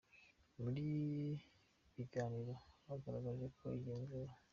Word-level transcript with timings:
Muri 0.61 0.85
biganiro 1.95 2.53
bagaragaje 2.87 3.45
ko 3.57 3.65
igenzura. 3.77 4.31